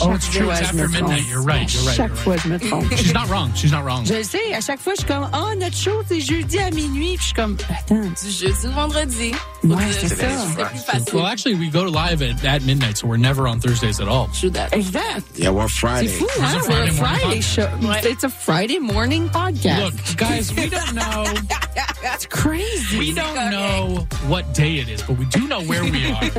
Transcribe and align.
Oh, 0.00 0.06
chaque 0.06 0.16
it's 0.16 0.28
true. 0.30 0.44
fois, 0.46 0.54
It's 0.54 0.60
je 0.60 0.64
after 0.66 0.76
me 0.76 0.92
midnight. 0.92 1.18
trompe. 1.18 1.28
You're 1.30 1.42
right. 1.42 1.72
You're 1.74 1.82
À 1.82 1.86
right. 1.86 1.96
chaque 1.96 2.08
you're 2.08 2.16
fois, 2.16 2.36
je 2.36 2.48
me 2.48 2.58
trompe. 2.58 2.94
She's 2.96 3.12
not 3.14 3.28
wrong. 3.28 3.50
She's 3.54 3.72
not 3.72 3.82
wrong. 3.84 4.04
Je 4.06 4.22
sais, 4.22 4.54
à 4.54 4.60
chaque 4.60 4.80
fois, 4.80 4.92
je 4.94 5.00
suis 5.00 5.08
comme, 5.08 5.28
oh, 5.34 5.54
notre 5.58 5.76
show, 5.76 6.02
c'est 6.08 6.20
jeudi 6.20 6.58
à 6.58 6.70
minuit. 6.70 7.16
Puis 7.16 7.18
je 7.18 7.24
suis 7.24 7.34
comme, 7.34 7.56
attends. 7.70 8.00
Du 8.00 8.30
jeudi 8.30 8.66
au 8.66 8.70
vendredi. 8.72 9.32
Ouais, 9.64 9.74
Faut 9.76 10.06
c'est 10.08 10.16
dire, 10.16 10.38
ça. 10.38 10.66
Facile. 10.68 11.14
Well, 11.14 11.26
actually, 11.26 11.56
we 11.56 11.68
go 11.68 11.82
live 11.84 12.22
at, 12.22 12.44
at 12.44 12.62
midnight, 12.62 12.96
so 12.98 13.08
we're 13.08 13.16
never 13.16 13.48
on 13.48 13.58
Thursdays 13.60 14.00
at 14.00 14.06
all. 14.06 14.28
True 14.28 14.50
that. 14.50 14.72
Exact. 14.72 15.36
Yeah, 15.36 15.50
we're 15.50 15.66
C'est 15.68 15.80
Friday. 15.80 16.06
fou, 16.08 16.26
It's 16.26 16.38
hein? 16.38 16.54
a 16.54 16.56
We're 16.58 16.62
Friday 16.62 16.70
a 16.70 16.92
morning 16.92 16.94
Friday 16.94 17.38
podcast. 17.40 17.54
show. 17.54 17.88
Ouais. 17.88 18.00
It's 18.04 18.24
a 18.24 18.28
Friday 18.30 18.78
morning 18.78 19.28
podcast. 19.30 19.84
Look, 19.84 20.16
guys, 20.16 20.54
we 20.54 20.68
don't 20.68 20.94
know. 20.94 21.24
That's 22.02 22.26
crazy. 22.26 22.98
We 22.98 23.12
don't 23.12 23.50
know 23.50 24.06
what 24.28 24.54
day 24.54 24.76
it 24.78 24.88
is, 24.88 25.02
but 25.02 25.18
we 25.18 25.24
do 25.26 25.48
know 25.48 25.62
where 25.62 25.82
we 25.82 26.06
are. 26.12 26.30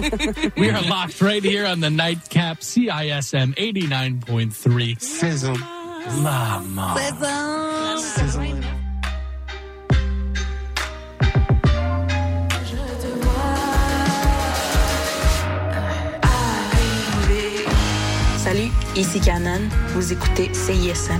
we 0.56 0.70
are 0.70 0.82
locked 0.84 1.20
right 1.22 1.44
here 1.44 1.66
on 1.66 1.82
the 1.82 1.90
nightcap 1.90 2.62
CISM 2.62 3.54
89.3. 3.56 5.02
Sizzle. 5.02 5.57
La 6.24 6.60
mort. 6.62 6.98
Salut, 18.52 18.71
ici 18.96 19.20
Canon. 19.20 19.62
Vous 19.89 20.12
écoutez 20.12 20.50
CISM. 20.56 21.20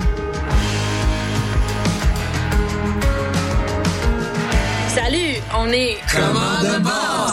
Salut, 4.96 5.29
on 5.58 5.70
est 5.72 5.98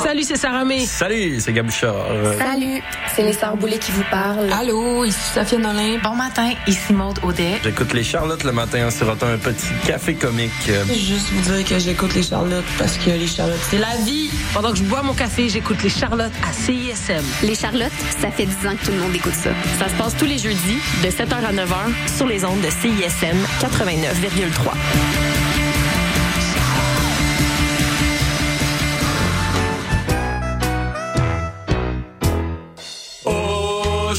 Salut, 0.02 0.22
c'est 0.22 0.36
Sarah 0.36 0.64
May. 0.64 0.86
Salut, 0.86 1.40
c'est 1.40 1.52
Gabuchard. 1.52 1.94
Salut, 2.38 2.82
c'est 3.14 3.22
les 3.22 3.32
Sœurs 3.32 3.56
Boulay 3.56 3.78
qui 3.78 3.90
vous 3.92 4.04
parlent. 4.10 4.50
Allô, 4.52 5.04
ici 5.04 5.18
Sophie 5.34 5.58
Nolin. 5.58 5.98
Bon 6.02 6.14
matin, 6.14 6.50
ici 6.66 6.92
Maude 6.92 7.18
Audet. 7.22 7.60
J'écoute 7.64 7.92
les 7.92 8.04
Charlottes 8.04 8.44
le 8.44 8.52
matin 8.52 8.86
en 8.86 8.90
sirotant 8.90 9.26
un 9.26 9.38
petit 9.38 9.66
café 9.86 10.14
comique. 10.14 10.50
Euh, 10.68 10.84
Juste 10.86 11.30
vous 11.32 11.52
dire 11.52 11.64
que 11.64 11.78
j'écoute 11.78 12.14
les 12.14 12.23
Charlottes 12.23 12.64
parce 12.78 12.96
que 12.98 13.10
les 13.10 13.26
Charlottes, 13.26 13.58
c'est 13.70 13.78
la 13.78 13.96
vie. 14.04 14.30
Pendant 14.54 14.70
que 14.70 14.78
je 14.78 14.84
bois 14.84 15.02
mon 15.02 15.14
café, 15.14 15.48
j'écoute 15.48 15.82
les 15.82 15.90
Charlottes 15.90 16.32
à 16.48 16.52
CISM. 16.52 17.24
Les 17.42 17.54
Charlottes, 17.54 17.92
ça 18.20 18.30
fait 18.30 18.46
10 18.46 18.66
ans 18.68 18.76
que 18.80 18.86
tout 18.86 18.92
le 18.92 18.98
monde 18.98 19.14
écoute 19.14 19.34
ça. 19.34 19.51
Ça 19.78 19.88
se 19.88 19.95
passe 19.95 20.16
tous 20.16 20.26
les 20.26 20.38
jeudis 20.38 20.78
de 21.02 21.08
7h 21.08 21.34
à 21.45 21.52
9h 21.52 22.16
sur 22.16 22.26
les 22.26 22.45
ondes 22.45 22.60
de 22.60 22.70
CISM 22.70 23.36
89,3. 23.60 25.35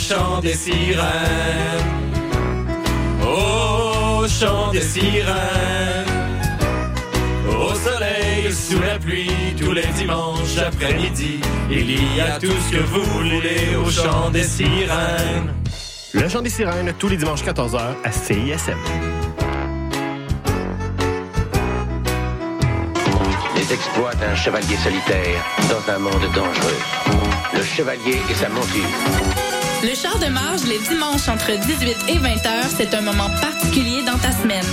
Chant 0.07 0.39
des 0.39 0.53
sirènes. 0.53 1.05
Au 3.23 4.25
chant 4.27 4.71
des 4.71 4.81
sirènes. 4.81 5.35
Au 7.49 7.73
soleil, 7.73 8.53
sous 8.53 8.79
la 8.79 8.99
pluie, 8.99 9.55
tous 9.59 9.73
les 9.73 9.87
dimanches 9.97 10.57
après-midi. 10.65 11.41
Il 11.69 11.91
y 11.91 12.21
a 12.21 12.39
tout 12.39 12.47
ce 12.47 12.77
que 12.77 12.83
vous 12.83 13.03
voulez 13.03 13.75
au 13.75 13.89
chant 13.89 14.29
des 14.29 14.43
sirènes. 14.43 15.53
Le 16.13 16.29
chant 16.29 16.41
des 16.41 16.49
sirènes, 16.49 16.93
tous 16.97 17.09
les 17.09 17.17
dimanches 17.17 17.43
14h 17.43 17.81
à 18.03 18.11
CISM. 18.11 18.77
Les 23.57 23.73
exploits 23.73 24.15
d'un 24.15 24.35
chevalier 24.35 24.77
solitaire 24.77 25.43
dans 25.69 25.93
un 25.93 25.99
monde 25.99 26.27
dangereux. 26.33 26.79
Le 27.53 27.63
chevalier 27.63 28.21
et 28.29 28.33
sa 28.35 28.47
monture. 28.49 29.46
Le 29.83 29.93
char 29.93 30.17
de 30.17 30.25
marge 30.25 30.63
les 30.63 30.79
dimanches 30.79 31.29
entre 31.29 31.51
18 31.51 31.97
et 32.09 32.17
20 32.17 32.29
heures, 32.47 32.69
c'est 32.75 32.93
un 32.95 33.01
moment 33.01 33.29
particulier 33.39 34.03
dans 34.03 34.17
ta 34.17 34.31
semaine. 34.31 34.65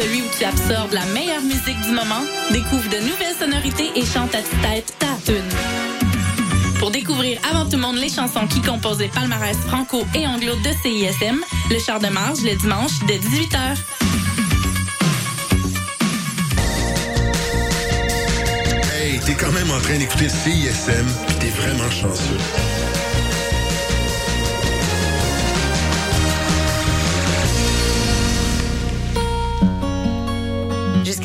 Celui 0.00 0.22
où 0.22 0.26
tu 0.38 0.44
absorbes 0.44 0.92
la 0.92 1.04
meilleure 1.06 1.42
musique 1.42 1.80
du 1.82 1.90
moment, 1.90 2.24
découvre 2.50 2.88
de 2.88 2.96
nouvelles 2.96 3.36
sonorités 3.38 3.90
et 3.94 4.06
chante 4.06 4.34
à 4.34 4.38
ta 4.38 4.68
tête 4.68 4.94
ta 4.98 5.08
tune. 5.24 5.44
Pour 6.78 6.90
découvrir 6.90 7.38
avant 7.50 7.64
tout 7.64 7.76
le 7.76 7.82
monde 7.82 7.96
les 7.96 8.08
chansons 8.08 8.46
qui 8.46 8.62
composent 8.62 9.00
les 9.00 9.08
palmarès 9.08 9.56
franco 9.68 10.06
et 10.14 10.26
anglo 10.26 10.54
de 10.56 10.70
CISM, 10.82 11.40
le 11.70 11.78
char 11.78 12.00
de 12.00 12.08
marge 12.08 12.40
le 12.42 12.54
dimanche 12.56 12.98
de 13.00 13.14
18h. 13.14 13.76
Hey, 18.94 19.20
t'es 19.20 19.34
quand 19.34 19.52
même 19.52 19.70
en 19.70 19.80
train 19.80 19.98
d'écouter 19.98 20.28
CISM, 20.28 21.06
t'es 21.38 21.50
vraiment 21.50 21.90
chanceux. 21.90 22.85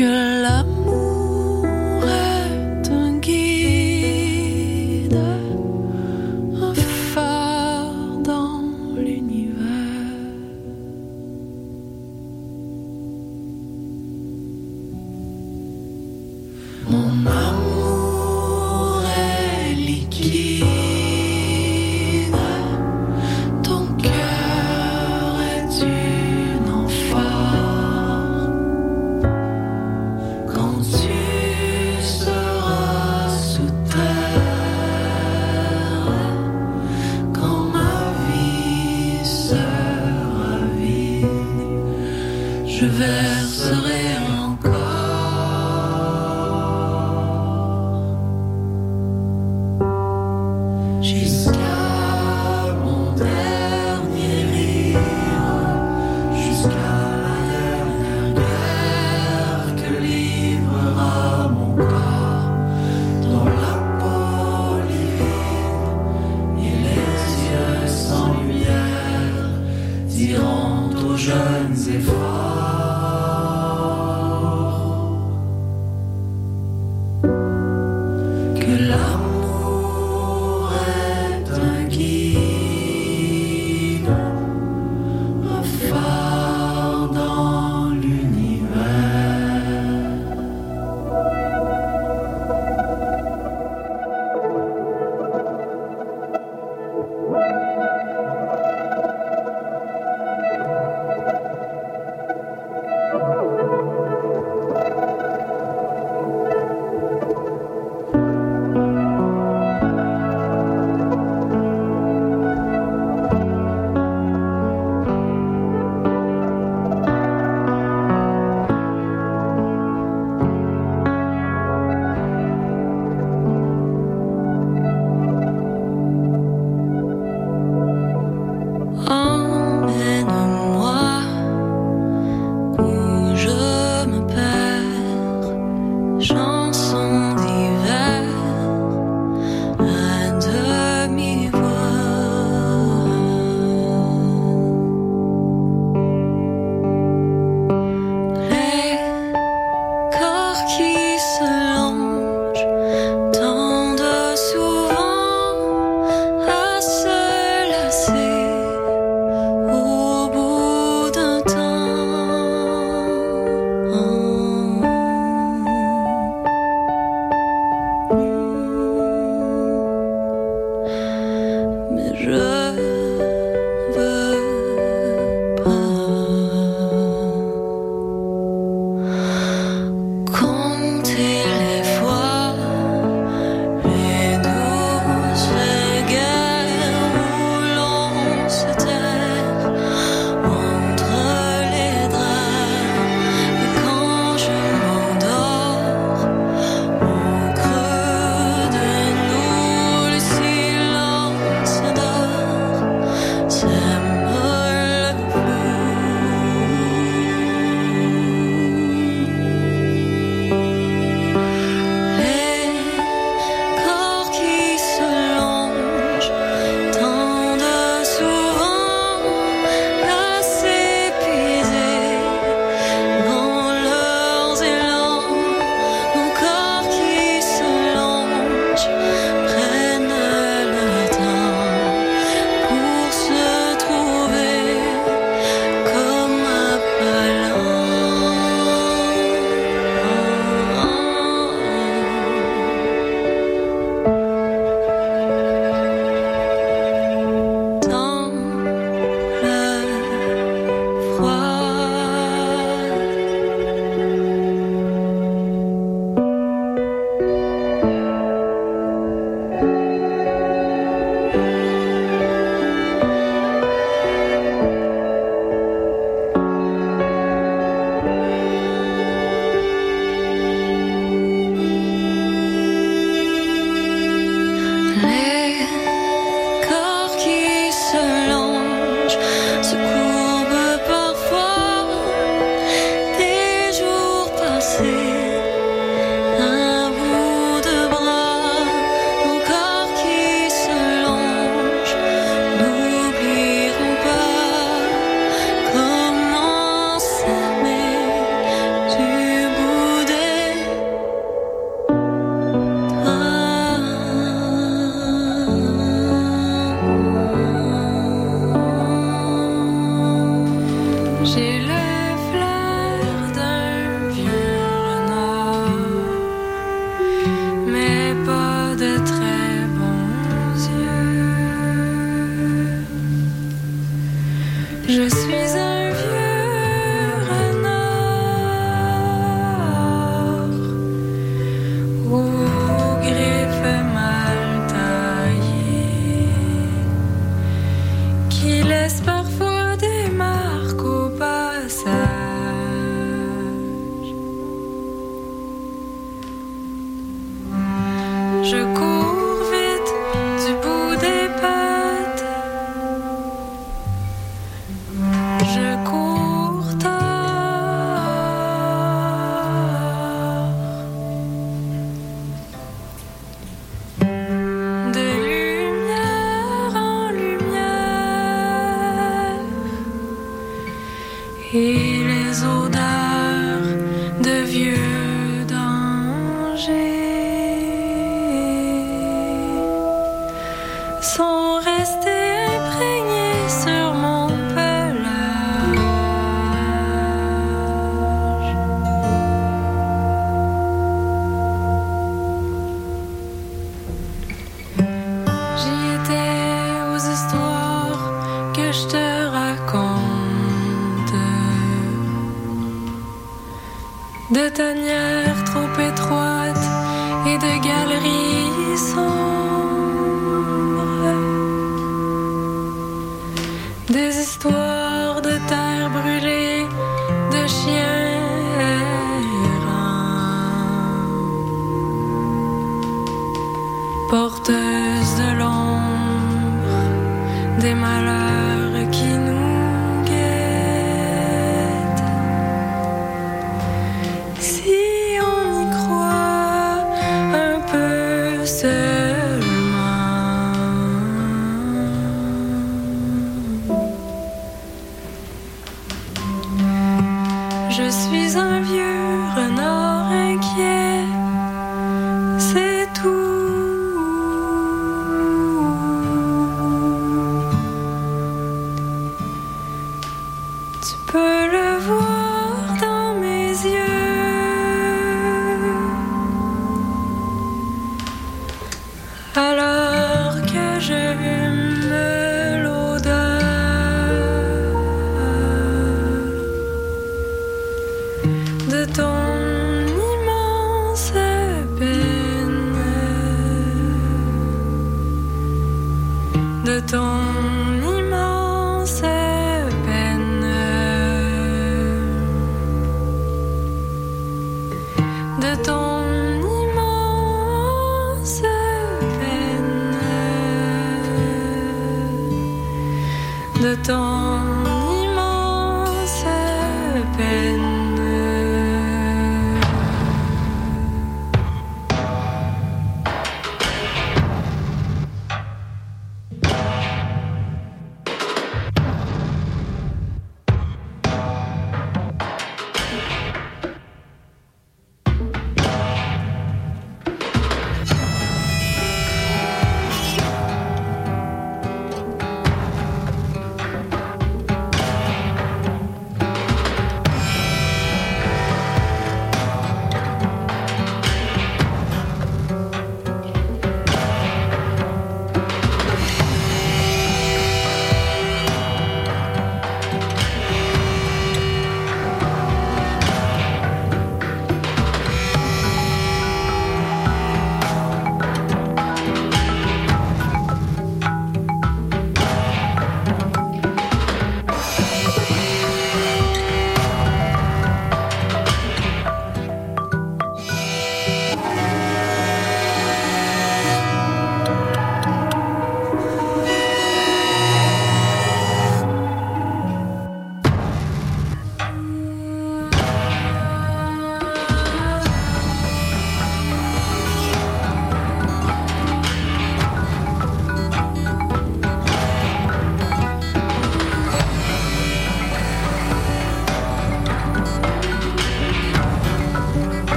que 0.00 0.42
l'amour 0.42 0.59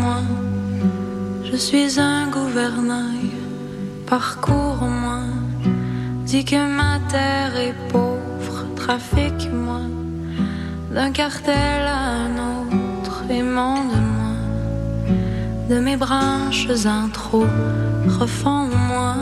Moi, 0.00 0.22
je 1.44 1.56
suis 1.56 1.98
un 1.98 2.28
gouvernail. 2.28 3.32
Parcours-moi, 4.06 5.20
dis 6.24 6.44
que 6.44 6.60
ma 6.80 6.98
terre 7.08 7.56
est 7.56 7.76
pauvre. 7.90 8.66
Trafique-moi 8.76 9.80
d'un 10.92 11.10
cartel 11.10 11.82
à 11.86 12.00
un 12.24 12.32
autre. 12.52 13.24
Émande-moi 13.30 14.16
de 15.68 15.78
mes 15.80 15.96
branches 15.96 16.68
un 16.86 17.08
trou. 17.08 17.44
Refonds-moi, 18.20 19.16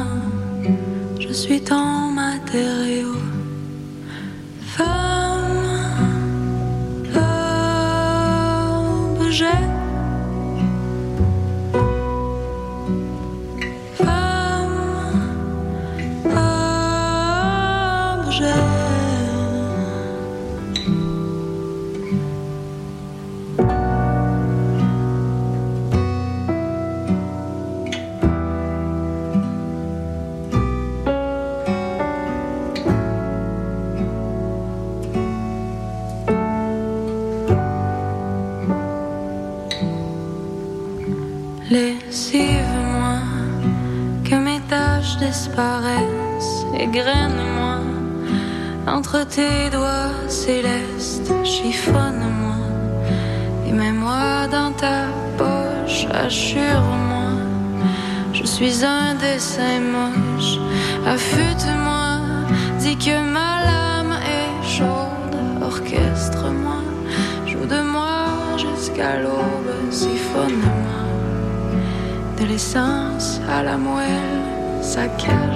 je 1.19 1.33
suis 1.33 1.63
ton 1.63 2.11
matériau. 2.11 3.15
graine-moi. 46.95 47.79
Entre 48.87 49.25
tes 49.25 49.71
doigts 49.71 50.15
célestes, 50.29 51.33
chiffonne-moi. 51.43 52.59
Et 53.67 53.73
mets-moi 53.73 54.47
dans 54.57 54.73
ta 54.73 55.01
poche, 55.37 56.07
assure-moi. 56.25 57.31
Je 58.33 58.45
suis 58.45 58.85
un 58.85 59.15
dessin 59.15 59.81
moche, 59.97 60.59
affûte-moi, 61.15 62.11
dis 62.79 62.97
que 62.97 63.17
ma 63.37 63.53
lame 63.69 64.17
est 64.39 64.55
chaude, 64.77 65.37
orchestre-moi, 65.71 66.83
joue 67.47 67.67
de 67.75 67.81
moi 67.95 68.27
jusqu'à 68.65 69.15
l'aube, 69.23 69.75
siphonne-moi. 69.91 71.01
De 72.39 72.45
l'essence 72.45 73.41
à 73.49 73.63
la 73.63 73.77
moelle, 73.77 74.45
saccage. 74.83 75.54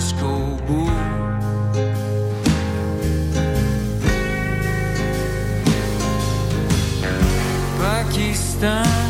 disco 0.00 0.56
ball. 0.66 0.88
Pakistan. 7.78 9.09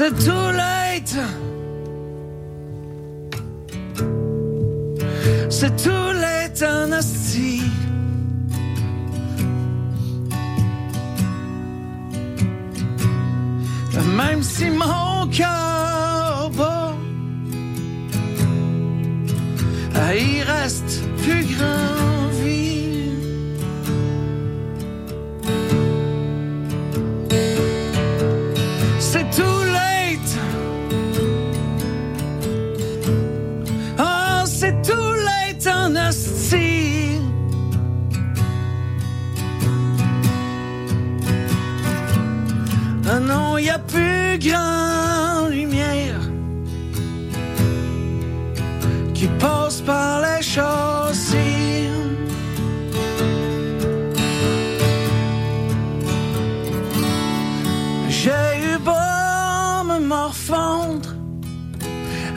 C'est 0.00 0.14
too 0.24 0.39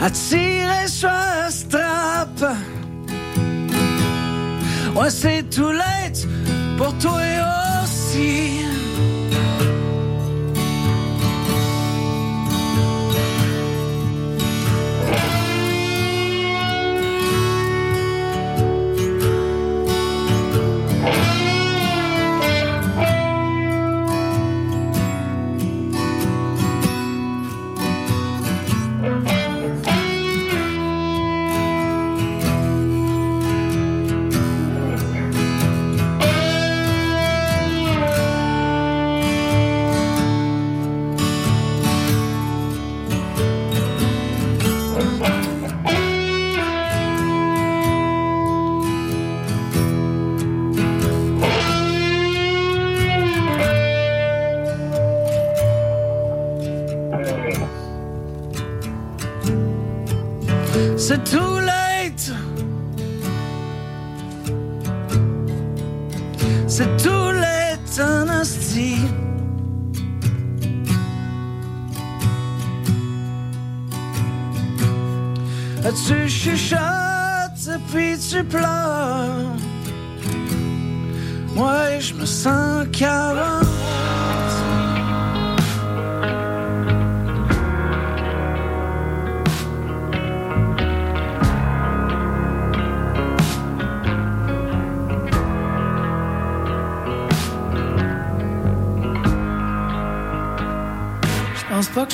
à 0.04 0.10
tirer 0.10 0.88
sur 0.88 1.08
la 1.08 1.49
strap. 1.49 2.43
Ouais, 4.95 5.10
c'est 5.10 5.43
tout 5.49 5.72
late 5.72 6.28
pour 6.78 6.93
toi 6.97 7.22
aussi. 7.82 8.66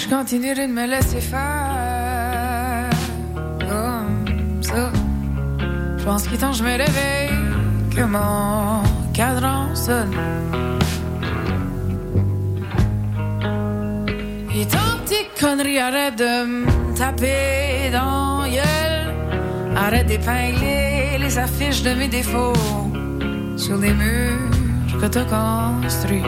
Je 0.10 0.16
continuerai 0.16 0.66
de 0.66 0.74
me 0.74 0.88
laisser 0.88 1.22
faire 1.22 2.90
comme 3.60 4.64
ça. 4.64 4.92
Je 6.00 6.04
pense 6.04 6.28
qu'il 6.28 6.40
je 6.40 6.64
me 6.64 6.72
réveille, 6.72 7.30
que 7.96 8.02
mon 8.02 8.82
cadran 9.14 9.76
sonne. 9.76 10.16
Et 14.56 14.66
tant 14.66 14.98
tes 15.06 15.28
conneries, 15.40 15.78
arrête 15.78 16.18
de 16.18 16.46
me 16.48 16.98
taper 16.98 17.92
dans 17.92 18.42
gueule. 18.46 19.14
Arrête 19.78 20.08
d'épingler 20.08 21.20
les 21.20 21.38
affiches 21.38 21.84
de 21.84 21.94
mes 21.94 22.08
défauts 22.08 22.54
sur 23.58 23.78
les 23.78 23.94
murs 23.94 25.00
que 25.00 25.06
t'as 25.06 25.26
construits. 25.26 26.24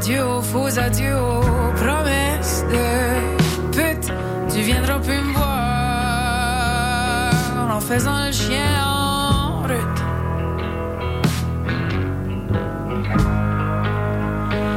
Adieu 0.00 0.24
aux 0.24 0.42
faux 0.42 0.78
adieux 0.78 1.16
aux 1.16 1.72
promesses 1.82 2.64
de 2.70 2.78
pute. 3.72 4.12
Tu 4.48 4.60
viendras 4.60 5.00
plus 5.00 5.18
me 5.18 5.32
voir 5.32 7.32
en 7.76 7.80
faisant 7.80 8.26
le 8.26 8.30
chien 8.30 8.80
en 8.86 9.62
route. 9.62 10.00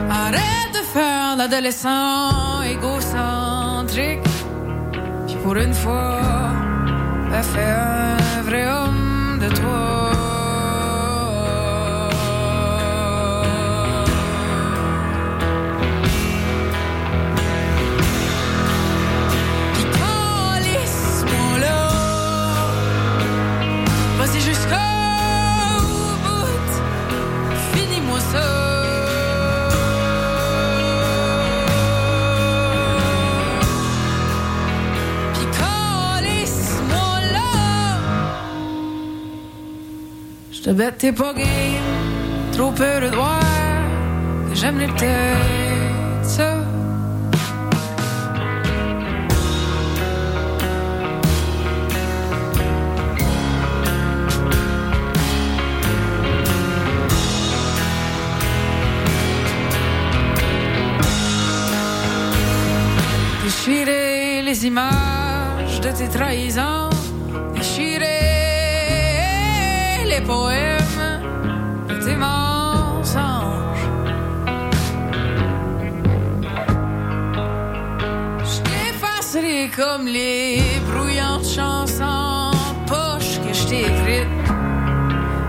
Arrête 0.09 0.73
de 0.73 0.81
faire 0.91 1.35
l'adolescent 1.37 2.63
égocentrique. 2.63 4.27
Puis 5.27 5.35
pour 5.43 5.55
une 5.55 5.75
fois, 5.75 6.19
fais 7.43 7.61
un 7.61 8.41
vrai 8.41 8.67
homme 8.67 9.37
de 9.39 9.49
toi. 9.55 10.10
Bête, 40.73 40.97
t'es 40.97 41.11
pas 41.11 41.33
game. 41.33 41.47
Trop 42.53 42.71
peur 42.71 43.01
de 43.01 43.15
voir 43.15 43.39
que 44.49 44.55
j'aimerais 44.55 44.87
peut-être 44.87 45.60
images 64.63 65.81
de 65.81 65.91
tes 65.91 66.07
trahisons, 66.07 66.89
déchirer 67.53 68.05
les 70.05 70.21
poèmes 70.21 71.21
de 71.87 71.95
tes 72.05 72.15
mensonges. 72.15 73.85
Je 78.43 78.61
t'effacerai 78.61 79.71
comme 79.75 80.05
les 80.07 80.61
brouillantes 80.91 81.45
chansons 81.45 82.51
poche 82.85 83.39
que 83.43 83.53
je 83.53 83.67
t'ai 83.67 83.81
écrites. 83.81 84.27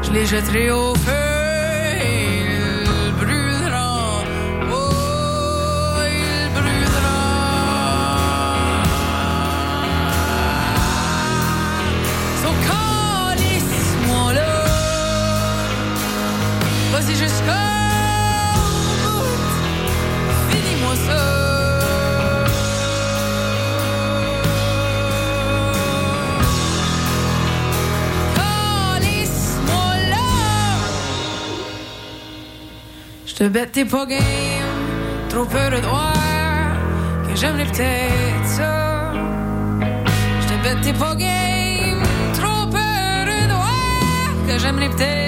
Je 0.02 0.10
les 0.12 0.26
jetterai 0.26 0.70
au 0.70 0.94
feu. 0.94 1.21
Je 33.42 33.48
bête 33.48 33.90
pas 33.90 34.06
game, 34.06 34.20
trop 35.28 35.44
peu 35.44 35.68
de 35.74 35.80
droits, 35.80 36.12
que 37.28 37.34
j'aime 37.34 37.56
les 37.56 37.64
petites 37.64 38.46
sœurs. 38.46 39.14
Je 40.42 40.54
bête 40.62 40.96
pas 40.96 41.16
game, 41.16 42.02
trop 42.34 42.66
peu 42.66 42.78
de 43.32 43.48
droits, 43.48 44.46
que 44.46 44.58
j'aime 44.60 44.78
les 44.78 44.88
petites 44.90 45.21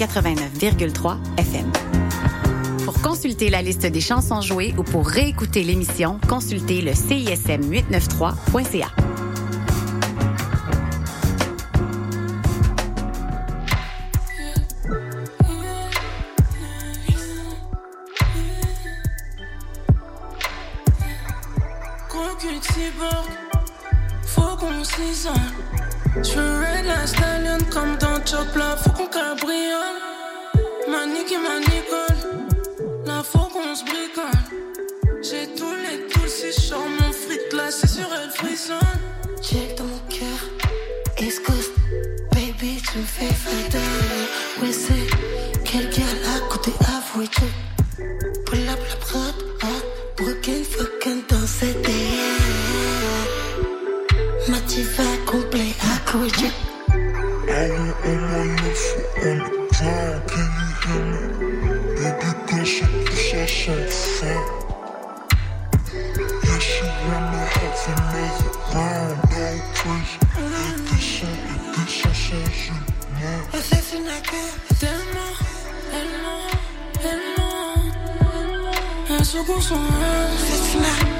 89,3 0.00 1.18
FM. 1.36 1.70
Pour 2.84 2.94
consulter 3.02 3.50
la 3.50 3.60
liste 3.60 3.84
des 3.84 4.00
chansons 4.00 4.40
jouées 4.40 4.72
ou 4.78 4.82
pour 4.82 5.06
réécouter 5.06 5.62
l'émission, 5.62 6.18
consultez 6.26 6.80
le 6.80 6.92
CISM893.ca. 6.92 8.99
so 63.50 63.74
far. 64.16 64.42
Yeah, 65.92 66.58
she 66.60 66.84
another 67.90 68.50
round, 68.72 69.16
des 69.30 69.58
sons, 69.74 70.14
et 70.70 71.74
des 71.74 71.90
sensations, 71.90 72.80
man. 73.14 73.40
Assassinateur, 73.52 74.50
tellement, 74.78 75.34
tellement, 75.90 76.44
tellement. 77.02 77.48
Un 79.18 79.24
second 79.24 79.60
son 79.60 79.74
assassinat, 79.74 80.98
vraiment. 81.04 81.19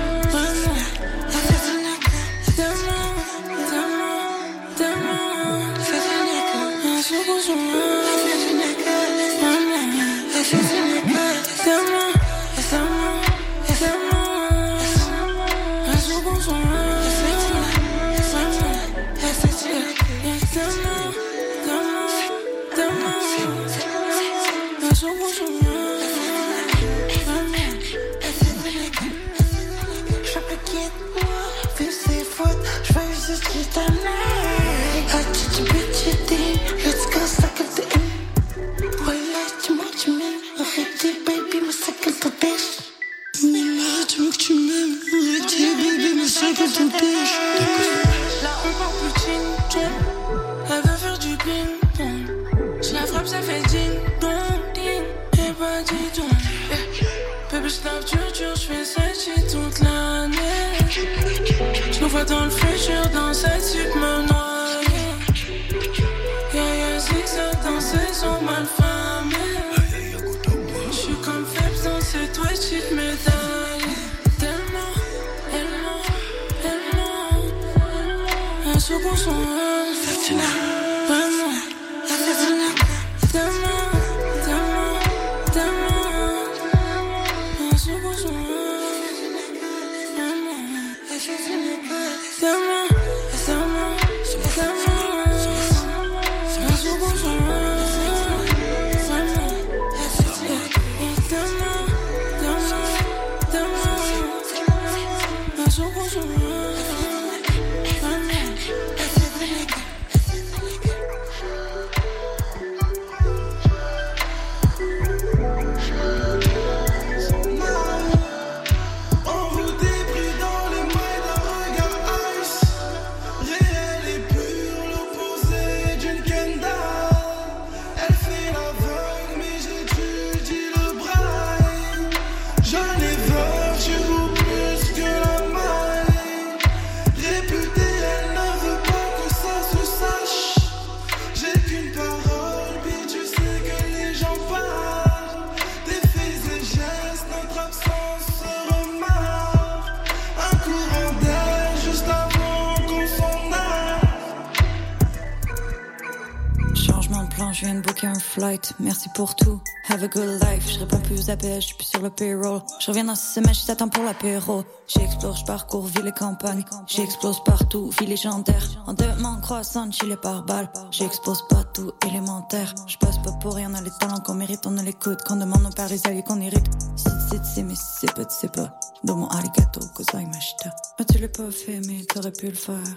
Merci 158.91 159.09
pour 159.11 159.37
tout. 159.37 159.61
Have 159.89 160.03
a 160.03 160.09
good 160.09 160.43
life. 160.43 160.69
Je 160.69 160.81
réponds 160.81 160.99
plus 160.99 161.21
aux 161.21 161.31
appels, 161.31 161.61
je 161.63 161.67
suis 161.67 161.77
plus 161.77 161.87
sur 161.87 162.03
le 162.03 162.11
payroll. 162.11 162.61
Je 162.81 162.89
reviens 162.89 163.05
dans 163.05 163.15
six 163.15 163.35
semaines, 163.35 163.55
je 163.55 163.65
t'attends 163.65 163.89
pour 163.89 164.03
l'apéro. 164.03 164.65
J'explore, 164.89 165.37
je 165.37 165.45
parcours 165.45 165.87
ville 165.87 166.09
et 166.09 166.11
campagne. 166.11 166.65
J'explose 166.89 167.41
partout, 167.45 167.91
vie 168.01 168.07
légendaire. 168.07 168.67
En 168.89 168.95
demande 168.95 169.43
croissante, 169.43 169.93
chillé 169.93 170.17
par 170.17 170.45
balle. 170.45 170.69
J'expose 170.91 171.45
pas 171.49 171.63
tout, 171.73 171.93
élémentaire. 172.05 172.75
Je 172.89 172.97
passe 172.97 173.19
pas 173.19 173.31
pour 173.31 173.55
rien, 173.55 173.71
on 173.71 173.77
a 173.77 173.81
les 173.81 173.93
talents 174.01 174.19
qu'on 174.19 174.35
mérite, 174.35 174.67
on 174.67 174.77
a 174.77 174.83
l'écoute. 174.83 175.23
Qu'on 175.23 175.37
demande, 175.37 175.65
on 175.65 175.71
perd 175.71 175.91
les 175.91 176.05
alliés 176.09 176.25
qu'on 176.25 176.41
hérite. 176.41 176.67
C'est, 176.97 177.11
c'est, 177.31 177.45
c'est, 177.45 177.63
mais 177.63 177.77
c'est 177.77 178.13
pas, 178.13 178.29
c'est 178.29 178.53
pas. 178.53 178.77
Dans 179.05 179.15
mon 179.15 179.29
arigato, 179.29 179.83
gozaimashita. 179.95 180.75
Ah, 180.99 181.05
tu 181.05 181.19
l'as 181.19 181.29
pas 181.29 181.49
fait, 181.53 181.81
mais 181.87 182.03
t'aurais 182.13 182.33
pu 182.33 182.49
le 182.49 182.55
faire. 182.55 182.97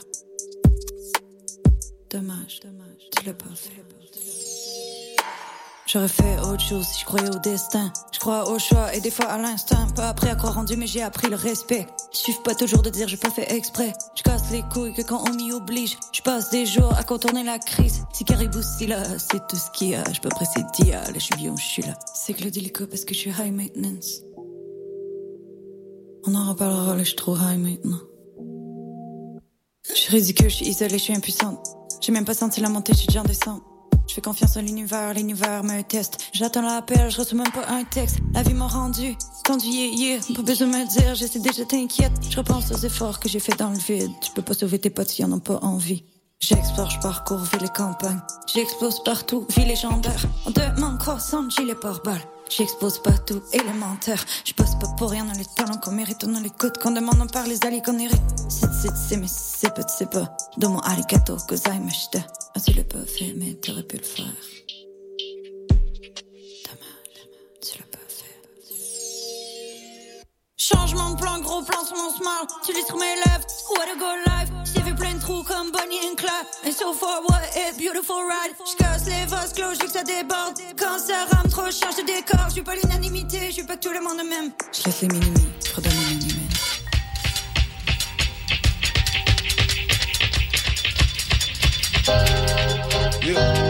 Dommage, 2.09 2.61
dommage, 2.63 3.09
tu 3.15 3.25
l'as 3.27 3.35
pas 3.35 3.53
fait. 3.53 3.92
J'aurais 5.93 6.07
fait 6.07 6.39
autre 6.39 6.59
chose 6.59 6.87
si 6.87 7.01
je 7.01 7.05
croyais 7.05 7.29
au 7.29 7.37
destin. 7.37 7.93
Je 8.11 8.17
crois 8.17 8.49
au 8.49 8.57
choix 8.57 8.95
et 8.95 8.99
des 8.99 9.11
fois 9.11 9.25
à 9.25 9.37
l'instinct. 9.37 9.85
Pas 9.95 10.09
après 10.09 10.31
à 10.31 10.35
croire 10.35 10.57
en 10.57 10.63
Dieu, 10.63 10.75
mais 10.75 10.87
j'ai 10.87 11.03
appris 11.03 11.29
le 11.29 11.35
respect. 11.35 11.85
Il 12.11 12.17
suffit 12.17 12.41
pas 12.43 12.55
toujours 12.55 12.81
de 12.81 12.89
dire 12.89 13.07
j'ai 13.07 13.17
pas 13.17 13.29
fait 13.29 13.53
exprès. 13.53 13.93
Je 14.15 14.23
casse 14.23 14.49
les 14.51 14.63
couilles 14.63 14.95
que 14.95 15.03
quand 15.03 15.23
on 15.29 15.35
m'y 15.35 15.51
oblige. 15.51 15.99
Je 16.11 16.23
passe 16.23 16.49
des 16.49 16.65
jours 16.65 16.97
à 16.97 17.03
contourner 17.03 17.43
la 17.43 17.59
crise. 17.59 18.05
Si 18.11 18.25
caribou 18.25 18.63
si 18.63 18.87
là, 18.87 19.03
c'est 19.19 19.45
tout 19.47 19.55
ce 19.55 19.69
qu'il 19.69 19.89
y 19.89 19.95
a. 19.95 20.03
Je 20.11 20.19
peux 20.19 20.29
presser 20.29 20.61
dia, 20.73 20.99
là 21.03 21.13
je 21.13 21.19
suis 21.19 21.35
bien, 21.35 21.55
je 21.55 21.63
suis 21.63 21.83
là. 21.83 21.93
C'est 22.15 22.33
que 22.33 22.43
le 22.43 22.49
délicat 22.49 22.87
parce 22.87 23.05
que 23.05 23.13
je 23.13 23.19
suis 23.19 23.29
high 23.29 23.53
maintenance. 23.53 24.21
On 26.25 26.33
en 26.33 26.49
reparlera, 26.49 26.95
là 26.95 27.03
je 27.03 27.09
suis 27.09 27.15
trop 27.15 27.35
high 27.35 27.59
maintenant. 27.59 27.99
Je 29.87 29.93
suis 29.93 30.11
ridicule, 30.11 30.49
je 30.49 30.55
suis 30.55 30.65
isolée, 30.65 30.97
je 30.97 31.03
suis 31.03 31.13
impuissante. 31.13 31.63
J'ai 32.01 32.11
même 32.11 32.25
pas 32.25 32.33
senti 32.33 32.61
la 32.61 32.69
montée, 32.69 32.93
je 32.93 32.97
suis 32.97 33.07
déjà 33.07 33.21
en 33.21 33.25
descente. 33.25 33.61
Je 34.07 34.13
fais 34.13 34.21
confiance 34.21 34.57
à 34.57 34.61
l'univers, 34.61 35.13
l'univers 35.13 35.63
me 35.63 35.81
teste. 35.81 36.17
J'attends 36.33 36.61
l'appel, 36.61 37.09
je 37.09 37.17
reçois 37.17 37.37
même 37.37 37.51
pas 37.51 37.67
un 37.67 37.83
texte. 37.83 38.17
La 38.33 38.43
vie 38.43 38.53
m'a 38.53 38.67
rendu, 38.67 39.15
tendu 39.43 39.65
yeah, 39.67 40.17
yeah. 40.17 40.35
Pas 40.35 40.41
besoin 40.41 40.67
de 40.67 40.73
me 40.73 40.87
dire, 40.87 41.15
j'essaie 41.15 41.39
déjà 41.39 41.65
t'inquiète. 41.65 42.11
Je 42.29 42.37
repense 42.37 42.71
aux 42.71 42.85
efforts 42.85 43.19
que 43.19 43.29
j'ai 43.29 43.39
fait 43.39 43.57
dans 43.57 43.69
le 43.69 43.77
vide. 43.77 44.11
Tu 44.21 44.31
peux 44.31 44.41
pas 44.41 44.53
sauver 44.53 44.79
tes 44.79 44.89
potes 44.89 45.09
s'ils 45.09 45.25
en 45.25 45.31
ont 45.31 45.39
pas 45.39 45.59
envie. 45.61 46.03
J'explore, 46.39 46.89
je 46.89 46.99
parcours 46.99 47.37
ville 47.37 47.63
et 47.63 47.69
campagne. 47.69 48.19
J'explose 48.53 49.01
partout, 49.03 49.47
vie 49.55 49.65
légendaire. 49.65 50.25
On 50.45 50.51
demande 50.51 50.99
croissante, 50.99 51.51
gilet 51.51 51.75
par 51.75 52.01
balle. 52.03 52.21
J'expose 52.49 53.01
pas 53.01 53.17
tout, 53.17 53.41
élémentaire. 53.51 54.23
Je 54.45 54.53
passe 54.53 54.75
pas 54.75 54.87
pour 54.97 55.09
rien 55.09 55.25
dans 55.25 55.33
les 55.33 55.45
talents 55.55 55.77
qu'on 55.77 55.91
mérite. 55.91 56.23
On 56.27 56.35
a 56.35 56.39
l'écoute 56.39 56.77
qu'on 56.77 56.91
demande, 56.91 57.19
on 57.21 57.27
parle 57.27 57.49
les 57.49 57.65
alliés 57.65 57.81
qu'on 57.83 57.97
hérite. 57.97 58.21
C'est, 58.49 58.71
c'est, 58.73 58.95
c'est, 58.95 59.17
mais 59.17 59.27
c'est 59.27 59.73
pas, 59.73 59.87
c'est 59.87 60.09
pas. 60.09 60.35
Dans 60.57 60.69
mon 60.69 60.79
arigato, 60.79 61.37
gozaimashita. 61.47 62.19
Ah, 62.55 62.59
tu 62.59 62.73
l'as 62.73 62.83
pas 62.83 63.05
fait, 63.05 63.33
mais 63.37 63.53
t'aurais 63.55 63.83
pu 63.83 63.97
le 63.97 64.03
faire. 64.03 64.25
Changement 70.63 71.09
de 71.09 71.17
plan, 71.19 71.39
gros 71.39 71.61
plan 71.61 71.83
sur 71.85 71.97
mon 71.97 72.09
smile. 72.09 72.47
Tu 72.65 72.71
lis 72.71 72.85
sur 72.87 72.95
mes 72.95 73.15
lèvres, 73.15 73.45
what 73.71 73.83
a 73.83 73.99
go 73.99 74.15
live. 74.27 74.49
J'ai 74.73 74.81
vu 74.81 74.95
plein 74.95 75.15
de 75.15 75.19
trous 75.19 75.43
comme 75.43 75.71
Bonnie 75.71 75.99
and 76.09 76.15
Clyde. 76.15 76.47
And 76.65 76.71
so 76.71 76.93
far, 76.93 77.21
what 77.27 77.41
a 77.57 77.77
beautiful 77.77 78.23
ride. 78.23 78.55
J'casse 78.65 79.05
les 79.05 79.25
vases 79.25 79.51
clos, 79.51 79.73
j'ai 79.73 79.87
que 79.87 79.91
ça 79.91 80.03
déborde. 80.03 80.57
Quand 80.79 80.99
ça 80.99 81.25
rame 81.31 81.49
trop, 81.49 81.65
je 81.65 81.77
change 81.83 81.97
de 81.97 82.03
décor. 82.03 82.47
J'suis 82.47 82.61
pas 82.61 82.75
l'unanimité, 82.75 83.51
j'suis 83.51 83.63
pas 83.63 83.75
que 83.75 83.89
tout 83.89 83.93
le 83.93 83.99
monde 83.99 84.25
même. 84.25 84.53
J'laisse 84.71 85.01
les 85.01 85.09
minimis, 85.09 85.49
redonne 85.75 85.91
les 85.91 86.15
minimis. 86.15 86.49
Yeah. 93.25 93.62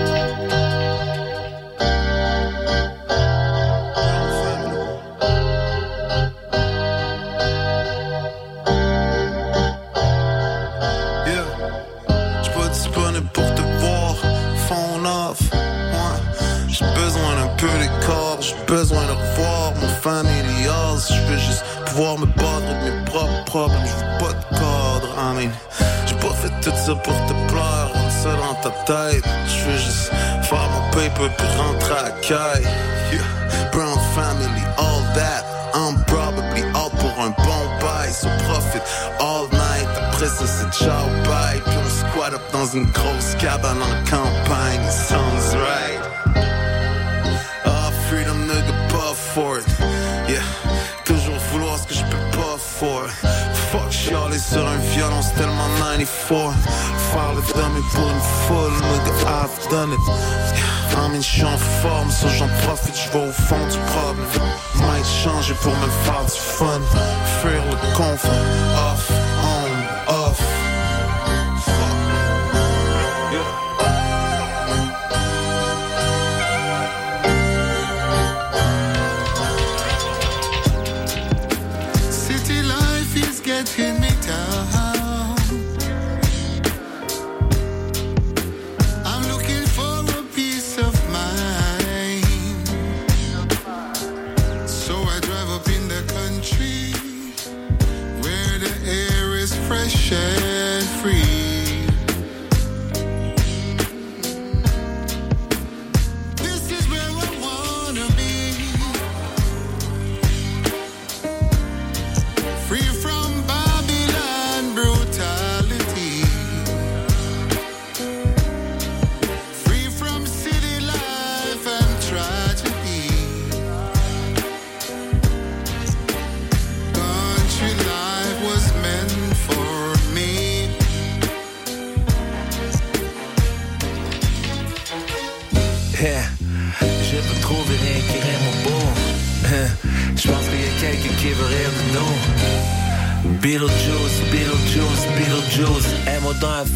Pouvoir 21.94 22.18
me 22.18 22.26
battre 22.26 22.66
avec 22.70 22.94
mes 22.94 23.06
propres 23.06 23.44
problèmes. 23.46 23.86
Je 23.86 24.26
pas 24.26 24.34
de 24.34 24.58
cadre. 24.58 25.10
I 25.16 25.34
mean, 25.36 25.52
j'ai 26.08 26.16
pas 26.16 26.34
fait 26.34 26.50
tout 26.62 26.76
ça 26.76 26.96
pour 26.96 27.14
te 27.28 27.34
plaire. 27.52 27.90
Rentre 27.94 28.12
ça 28.12 28.34
dans 28.36 28.56
ta 28.62 28.72
tête. 28.86 29.24
Je 29.46 29.70
veux 29.70 29.78
juste 29.78 30.12
faire 30.44 30.70
mon 30.74 30.90
paper 30.92 31.30
puis 31.38 31.48
rentrer 31.58 31.94
à 31.94 32.04
la 32.04 32.12
caille. 32.12 32.68
Yeah. 33.12 33.70
Brown 33.72 33.98
family, 34.16 34.64
all 34.78 35.04
that. 35.14 35.44
I'm 35.76 36.04
probably 36.06 36.64
out 36.76 36.92
pour 37.00 37.14
un 37.20 37.30
bon 37.30 37.64
bail. 37.80 38.12
So 38.12 38.28
profit 38.46 38.82
all 39.20 39.48
night. 39.52 39.88
Après 40.08 40.28
ça, 40.28 40.46
c'est 40.48 40.84
ciao 40.84 41.06
bye. 41.26 41.62
Puis 41.64 41.74
on 41.78 41.90
squat 41.90 42.34
up 42.34 42.42
dans 42.52 42.66
une 42.66 42.86
grosse 42.92 43.36
cabane 43.40 43.82
en 43.82 44.10
campagne. 44.10 44.83
94. 55.98 56.54
Faire 57.12 57.34
le 57.36 57.42
dummy 57.54 57.80
une 57.80 58.22
foule, 58.48 58.74
nigga, 58.90 59.14
I've 59.28 59.70
done 59.70 59.94
it. 59.94 60.00
I 60.96 61.10
mean, 61.10 61.22
j'suis 61.22 61.44
en 61.44 61.58
forme, 61.58 62.10
so 62.10 62.28
j'en 62.30 62.48
profite, 62.64 62.96
j'vais 62.96 63.28
au 63.28 63.32
fond 63.32 63.64
du 63.72 63.78
problème. 63.92 64.26
Might 64.76 65.06
changer 65.06 65.54
pour 65.62 65.74
me 65.74 65.88
faire 66.04 66.26
du 66.26 66.40
fun. 66.40 66.82
Fuir 67.42 67.62
le 67.70 67.78
confort, 67.96 68.32
off, 68.92 69.12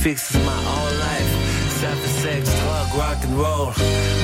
M.O. 0.08 0.14
dans 0.14 0.16
un 0.16 0.16
fixe 0.16 0.34
my 0.34 0.56
whole 0.64 0.98
life. 1.00 1.32
Ça 1.82 1.90
fait 1.94 2.22
sexe, 2.24 2.50
drug, 2.50 2.88
rock 2.96 3.20
and 3.28 3.36
roll. 3.38 3.74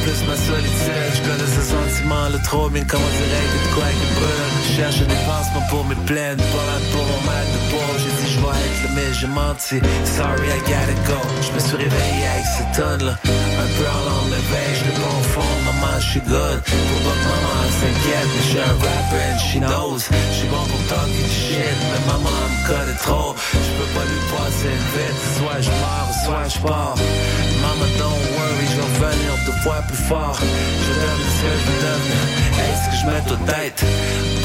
Plus 0.04 0.28
ma 0.28 0.36
solitude, 0.36 1.12
je 1.14 1.22
connais 1.22 1.52
ce 1.56 1.62
sentiment, 1.62 2.30
le 2.32 2.40
trop 2.44 2.70
bien 2.70 2.84
comment 2.86 3.14
dirait 3.20 3.48
que 3.52 3.70
de 3.70 3.76
quoi 3.76 3.90
qui 3.90 4.08
brûle. 4.16 4.54
Je 4.66 4.76
cherche 4.76 5.00
des 5.00 5.22
pansements 5.28 5.68
pour 5.70 5.86
mes 5.86 5.96
plaines, 6.08 6.38
pas 6.38 6.66
là 6.66 6.78
pour 6.92 7.06
mon 7.06 7.22
mal 7.30 7.46
de 7.54 7.60
peau. 7.70 7.86
J'ai 8.00 8.14
dit 8.24 8.32
je 8.34 8.40
vais 8.40 8.58
être 8.66 8.84
là, 8.84 8.90
mais 8.96 9.14
j'ai 9.14 9.28
menti. 9.28 9.78
Sorry, 10.18 10.48
I 10.50 10.60
gotta 10.66 10.96
go. 11.06 11.20
Je 11.46 11.52
me 11.54 11.60
suis 11.60 11.78
réveillé 11.78 12.26
avec 12.34 12.48
ces 12.56 12.68
tonnes 12.76 13.06
là. 13.06 13.16
Un 13.64 13.70
peu 13.78 13.86
en 13.86 14.02
lendemain, 14.10 14.70
je 14.74 14.84
le 14.90 14.94
bon 14.98 15.14
au 15.20 15.28
fond, 15.36 15.53
je 16.04 16.10
suis 16.12 16.22
good. 16.22 16.60
Pour 16.64 17.00
que 17.00 17.26
maman 17.32 17.60
s'inquiète, 17.80 18.30
mais 18.34 18.44
je 18.44 18.50
suis 18.50 18.60
un 18.60 18.76
rapper 18.84 19.24
and 19.32 19.40
she 19.40 19.58
knows. 19.60 20.02
Je 20.32 20.38
suis 20.38 20.48
bon 20.48 20.64
pour 20.72 20.82
talker 20.90 21.24
du 21.24 21.36
shit, 21.48 21.78
mais 21.90 22.04
maman 22.12 22.36
me 22.52 22.60
connaît 22.68 23.00
trop. 23.08 23.36
Je 23.54 23.72
peux 23.78 23.92
pas 23.96 24.06
lui 24.12 24.22
passer 24.34 24.76
vite, 24.94 25.20
soit 25.38 25.60
je 25.66 25.72
meurs, 25.82 26.12
soit 26.24 26.48
je 26.54 26.60
pars. 26.66 26.98
Maman, 27.64 27.90
don't 28.00 28.24
worry, 28.36 28.66
je 28.72 28.76
vais 28.78 28.90
revenir 28.94 29.32
deux 29.46 29.60
fois 29.64 29.80
plus 29.88 30.04
fort. 30.10 30.38
Je 30.86 30.94
donne 31.04 31.24
ce 31.36 31.42
que 31.44 31.54
je 31.64 31.74
donne. 31.86 32.08
Est-ce 32.64 32.86
que 32.90 32.96
je 33.00 33.34
aux 33.34 33.46
tête? 33.52 33.80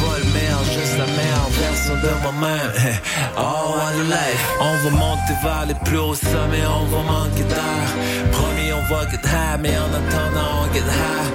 Pas 0.00 0.18
le 0.18 0.28
juste 0.74 0.98
la 0.98 1.06
meilleure 1.06 1.50
version 1.64 1.94
de 2.04 2.10
moi-même. 2.22 2.72
Oh, 3.40 3.74
a 3.78 3.92
life. 3.92 4.44
On 4.60 4.74
va 4.84 4.90
monter 4.90 5.34
vers 5.42 5.66
les 5.66 5.74
plus 5.84 5.98
hauts 5.98 6.14
sommets, 6.14 6.66
on 6.66 6.86
va 6.86 7.02
manquer 7.12 7.44
d'air. 7.44 8.47
Get 8.88 9.20
high, 9.22 9.58
mais 9.60 9.76
en 9.76 9.92
attendant, 9.92 10.62
on 10.62 10.72
get 10.72 10.80
high. 10.80 11.28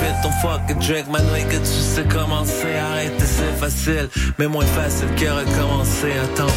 Fais 0.00 0.14
ton 0.20 0.30
fucking 0.42 0.80
drink, 0.80 1.08
maintenant 1.08 1.48
que 1.48 1.56
tu 1.56 1.64
sais 1.64 2.02
commencer. 2.02 2.74
Arrêter, 2.74 3.24
c'est 3.24 3.56
facile, 3.58 4.08
mais 4.36 4.48
moins 4.48 4.66
facile 4.66 5.08
que 5.16 5.26
recommencer. 5.26 6.12
Attends. 6.24 6.52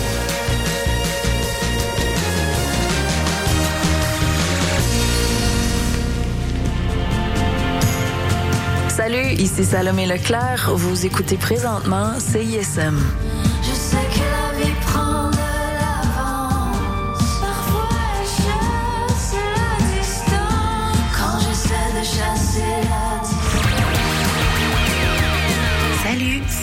Salut, 8.89 9.34
ici 9.38 9.64
Salomé 9.64 10.08
Leclerc. 10.08 10.72
Vous 10.74 11.06
écoutez 11.06 11.38
présentement 11.38 12.20
CISM. 12.20 13.00
Je 13.62 13.74
sais 13.76 13.98
que 14.12 14.20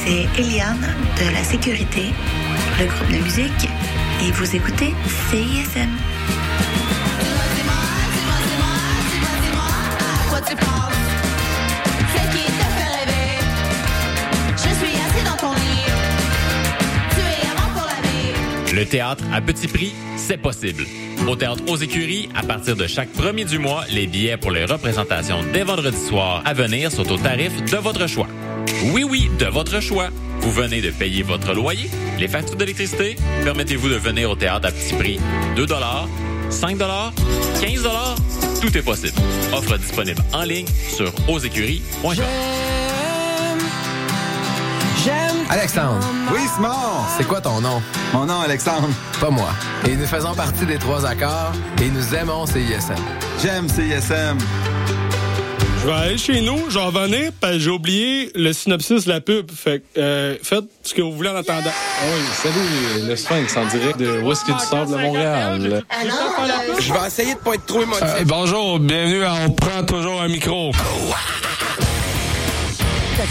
c'est 0.09 0.41
Eliane 0.41 0.87
de 1.19 1.35
la 1.35 1.45
Sécurité, 1.45 2.15
le 2.81 2.87
groupe 2.87 3.09
de 3.09 3.23
musique, 3.23 3.69
et 4.23 4.31
vous 4.33 4.57
écoutez 4.57 4.95
CISM. 5.31 5.89
Le 18.75 18.85
théâtre 18.87 19.25
à 19.35 19.41
petit 19.41 19.67
prix, 19.67 19.93
c'est 20.17 20.37
possible. 20.39 20.87
Au 21.27 21.35
théâtre 21.35 21.65
aux 21.69 21.77
écuries, 21.77 22.29
à 22.35 22.45
partir 22.45 22.77
de 22.77 22.87
chaque 22.87 23.11
premier 23.11 23.45
du 23.45 23.59
mois, 23.59 23.85
les 23.91 24.07
billets 24.07 24.37
pour 24.37 24.53
les 24.53 24.65
représentations 24.65 25.41
dès 25.53 25.65
vendredi 25.65 25.99
soir 25.99 26.43
à 26.47 26.55
venir 26.55 26.93
sont 26.93 27.11
au 27.11 27.19
tarif 27.19 27.53
de 27.65 27.77
votre 27.77 28.07
choix. 28.07 28.29
Oui, 28.93 29.05
oui, 29.05 29.31
de 29.39 29.47
votre 29.47 29.81
choix. 29.81 30.09
Vous 30.41 30.53
venez 30.53 30.81
de 30.81 30.91
payer 30.91 31.23
votre 31.23 31.53
loyer, 31.53 31.91
les 32.19 32.29
factures 32.29 32.57
d'électricité. 32.57 33.17
Permettez-vous 33.45 33.89
de 33.89 33.97
venir 33.97 34.31
au 34.31 34.37
théâtre 34.37 34.69
à 34.69 34.71
petit 34.71 34.95
prix. 34.95 35.21
2 35.57 35.67
5 36.51 36.79
15 36.79 37.89
tout 38.61 38.77
est 38.77 38.83
possible. 38.83 39.17
Offre 39.53 39.79
disponible 39.79 40.21
en 40.33 40.43
ligne 40.43 40.67
sur 40.91 41.13
ausécuries.com. 41.29 42.25
Alex, 45.51 45.79
Alexandre. 45.79 46.07
Oui, 46.33 46.41
Simon. 46.55 47.05
C'est 47.17 47.27
quoi 47.27 47.41
ton 47.41 47.61
nom? 47.61 47.81
Mon 48.13 48.27
nom, 48.27 48.41
Alexandre. 48.41 48.89
Pas 49.21 49.31
moi. 49.31 49.51
Et 49.89 49.95
nous 49.97 50.07
faisons 50.07 50.35
partie 50.35 50.67
des 50.67 50.79
trois 50.79 51.07
accords 51.07 51.53
et 51.81 51.89
nous 51.89 52.15
aimons 52.15 52.47
CISM. 52.47 52.95
J'aime 53.43 53.69
CISM. 53.69 54.39
Je 55.89 55.93
vais 55.95 56.01
aller 56.01 56.19
chez 56.19 56.43
nous, 56.43 56.69
j'en 56.69 56.91
venais, 56.91 57.31
parce 57.41 57.55
que 57.55 57.59
j'ai 57.61 57.71
oublié 57.71 58.31
le 58.35 58.53
synopsis 58.53 59.07
de 59.07 59.09
la 59.09 59.23
pub. 59.23 59.51
Fait 59.51 59.81
que, 59.81 59.99
euh, 59.99 60.37
faites 60.43 60.67
ce 60.83 60.93
que 60.93 61.01
vous 61.01 61.13
voulez 61.13 61.31
en 61.31 61.37
attendant. 61.37 61.71
Oui, 62.05 62.21
salut, 62.35 63.09
le 63.09 63.17
Sphinx 63.17 63.57
en 63.57 63.65
direct 63.65 63.99
de 63.99 64.21
Whisky 64.21 64.53
du 64.53 64.59
Sable 64.59 64.91
de 64.91 64.97
Montréal. 64.99 65.83
Je 66.79 66.93
vais 66.93 67.07
essayer 67.07 67.33
de 67.33 67.39
pas 67.39 67.55
être 67.55 67.65
trop 67.65 67.81
émotif. 67.81 68.05
Euh, 68.05 68.23
bonjour, 68.27 68.79
bienvenue 68.81 69.25
à 69.25 69.33
On 69.47 69.51
prend 69.53 69.83
toujours 69.83 70.21
un 70.21 70.29
micro. 70.29 70.73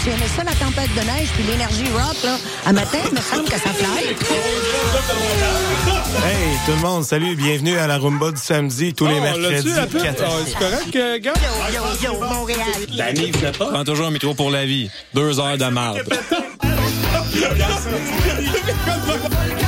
Tu 0.02 0.10
aimais 0.10 0.28
ça, 0.36 0.44
la 0.44 0.52
tempête 0.52 0.90
de 0.94 1.00
neige, 1.00 1.28
puis 1.34 1.44
l'énergie 1.44 1.90
rock, 1.92 2.16
là? 2.22 2.36
À 2.66 2.72
matin, 2.74 2.98
il 3.06 3.14
me 3.16 3.20
semble 3.22 3.44
que 3.48 3.58
ça 3.58 3.70
fly. 3.72 4.04
Hey, 6.24 6.58
tout 6.66 6.72
le 6.72 6.82
monde, 6.86 7.04
salut, 7.04 7.34
bienvenue 7.36 7.78
à 7.78 7.86
la 7.86 7.96
Rumba 7.96 8.32
du 8.32 8.36
samedi, 8.40 8.92
tous 8.92 9.06
les 9.06 9.14
Oh, 9.18 9.22
mercredis. 9.22 9.70
pub? 9.90 10.02
quatre- 10.02 10.22
Ah, 10.26 10.30
c'est 10.46 10.58
correct, 10.58 10.96
euh, 10.96 11.18
gars? 11.20 11.32
Yo, 11.72 11.82
yo, 12.12 12.20
Montréal. 12.20 12.58
Danny, 12.96 13.30
venait 13.30 13.52
pas? 13.52 13.66
Prends 13.70 13.84
toujours 13.84 14.08
un 14.08 14.10
micro 14.10 14.34
pour 14.34 14.50
la 14.50 14.66
vie. 14.66 14.90
Deux 15.14 15.40
heures 15.40 15.56
de 15.56 15.64
marde. 15.66 16.02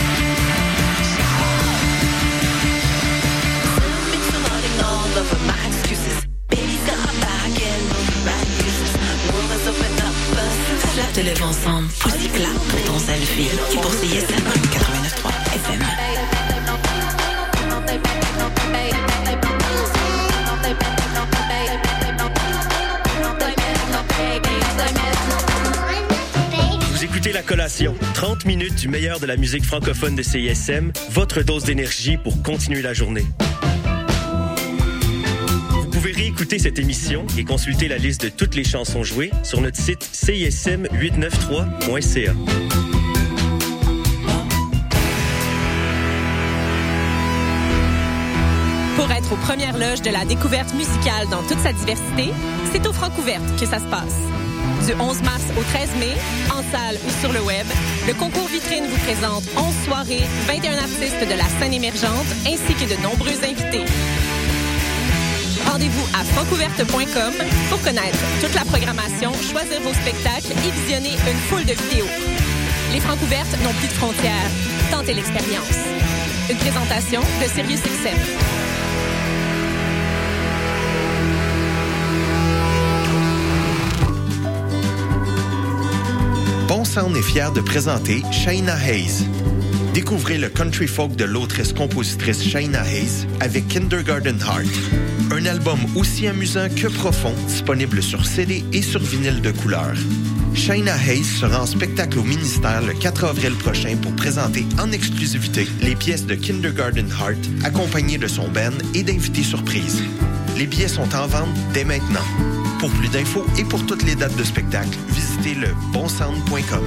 De 11.15 11.21
lèvres 11.23 11.45
ensemble. 11.45 11.89
Poussy 11.99 12.29
clap 12.29 12.53
pour 12.53 12.81
ton 12.85 12.97
selfie. 12.97 13.49
Qui 13.69 13.77
pour 13.77 13.91
CISM 13.91 14.43
89.3 14.71 15.29
FM. 15.55 15.83
Vous 26.91 27.03
écoutez 27.03 27.33
La 27.33 27.41
Collation, 27.41 27.95
30 28.13 28.45
minutes 28.45 28.75
du 28.75 28.87
meilleur 28.87 29.19
de 29.19 29.25
la 29.25 29.35
musique 29.35 29.65
francophone 29.65 30.15
de 30.15 30.23
CISM, 30.23 30.93
votre 31.09 31.41
dose 31.43 31.65
d'énergie 31.65 32.15
pour 32.15 32.41
continuer 32.41 32.81
la 32.81 32.93
journée. 32.93 33.25
Vous 36.01 36.07
pouvez 36.07 36.19
réécouter 36.19 36.57
cette 36.57 36.79
émission 36.79 37.27
et 37.37 37.43
consulter 37.43 37.87
la 37.87 37.99
liste 37.99 38.23
de 38.23 38.29
toutes 38.29 38.55
les 38.55 38.63
chansons 38.63 39.03
jouées 39.03 39.29
sur 39.43 39.61
notre 39.61 39.77
site 39.77 40.01
cism893.ca. 40.01 42.33
Pour 48.95 49.11
être 49.11 49.31
aux 49.31 49.35
premières 49.35 49.77
loges 49.77 50.01
de 50.01 50.09
la 50.09 50.25
découverte 50.25 50.73
musicale 50.73 51.27
dans 51.29 51.43
toute 51.43 51.59
sa 51.59 51.71
diversité, 51.71 52.31
c'est 52.71 52.87
au 52.87 52.93
Francouverte 52.93 53.43
que 53.59 53.67
ça 53.67 53.77
se 53.77 53.85
passe. 53.85 54.17
Du 54.87 54.93
11 54.99 55.21
mars 55.21 55.43
au 55.55 55.61
13 55.61 55.89
mai, 55.99 56.15
en 56.49 56.63
salle 56.71 56.97
ou 57.05 57.11
sur 57.21 57.31
le 57.31 57.41
web, 57.41 57.67
le 58.07 58.15
concours 58.15 58.47
vitrine 58.47 58.85
vous 58.85 58.97
présente 59.05 59.43
11 59.55 59.65
soirées, 59.85 60.25
21 60.47 60.79
artistes 60.79 61.29
de 61.29 61.35
la 61.37 61.45
scène 61.59 61.75
émergente 61.75 62.25
ainsi 62.47 62.73
que 62.73 62.85
de 62.89 62.95
nombreux 63.03 63.37
invités. 63.43 63.85
Rendez-vous 65.71 66.05
à 66.13 66.25
francouverte.com 66.25 67.33
pour 67.69 67.81
connaître 67.81 68.19
toute 68.41 68.53
la 68.53 68.65
programmation, 68.65 69.31
choisir 69.31 69.79
vos 69.79 69.93
spectacles 69.93 70.51
et 70.51 70.71
visionner 70.71 71.13
une 71.13 71.37
foule 71.47 71.63
de 71.63 71.71
vidéos. 71.71 72.09
Les 72.91 72.99
Francouvertes 72.99 73.55
n'ont 73.63 73.71
plus 73.75 73.87
de 73.87 73.93
frontières. 73.93 74.51
Tentez 74.91 75.13
l'expérience. 75.13 75.77
Une 76.49 76.57
présentation 76.57 77.21
de 77.21 77.47
Sirius 77.47 77.79
XM. 77.83 78.17
Bon 86.67 86.83
Sound 86.83 87.15
est 87.15 87.21
fier 87.21 87.49
de 87.53 87.61
présenter 87.61 88.23
Shaina 88.33 88.75
Hayes. 88.75 89.25
Découvrez 89.93 90.37
le 90.37 90.47
country 90.47 90.87
folk 90.87 91.17
de 91.17 91.25
l'autrice-compositrice 91.25 92.41
Shaina 92.41 92.81
Hayes 92.87 93.27
avec 93.41 93.67
Kindergarten 93.67 94.39
Heart. 94.39 94.69
Un 95.31 95.45
album 95.45 95.79
aussi 95.97 96.27
amusant 96.27 96.69
que 96.69 96.87
profond, 96.87 97.33
disponible 97.47 98.01
sur 98.01 98.25
CD 98.25 98.63
et 98.71 98.81
sur 98.81 99.01
vinyle 99.01 99.41
de 99.41 99.51
couleur. 99.51 99.93
Shaina 100.53 100.95
Hayes 100.95 101.25
sera 101.25 101.63
en 101.63 101.65
spectacle 101.65 102.19
au 102.19 102.23
ministère 102.23 102.81
le 102.81 102.93
4 102.93 103.25
avril 103.25 103.53
prochain 103.55 103.97
pour 104.01 104.15
présenter 104.15 104.65
en 104.79 104.93
exclusivité 104.93 105.67
les 105.81 105.95
pièces 105.95 106.25
de 106.25 106.35
Kindergarten 106.35 107.09
Heart, 107.09 107.65
accompagnées 107.65 108.17
de 108.17 108.27
son 108.27 108.47
band 108.47 108.77
et 108.93 109.03
d'invités 109.03 109.43
surprises. 109.43 110.03
Les 110.57 110.67
billets 110.67 110.87
sont 110.87 111.13
en 111.15 111.27
vente 111.27 111.49
dès 111.73 111.83
maintenant. 111.83 112.25
Pour 112.79 112.91
plus 112.91 113.09
d'infos 113.09 113.45
et 113.59 113.65
pour 113.65 113.85
toutes 113.85 114.03
les 114.03 114.15
dates 114.15 114.37
de 114.37 114.43
spectacle, 114.43 114.97
visitez 115.09 115.55
le 115.55 115.67
bonsound.com. 115.91 116.83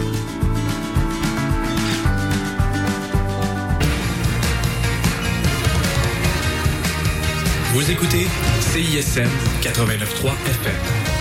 Vous 7.74 7.90
écoutez 7.90 8.28
CISM 8.60 9.28
89.3 9.60 10.30
FM. 10.46 11.14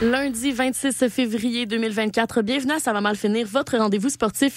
Lundi 0.00 0.52
26 0.52 1.08
février 1.10 1.66
2024, 1.66 2.40
bienvenue 2.40 2.72
à 2.72 2.78
Ça 2.78 2.94
va 2.94 3.02
mal 3.02 3.16
finir, 3.16 3.46
votre 3.46 3.76
rendez-vous 3.76 4.08
sportif 4.08 4.54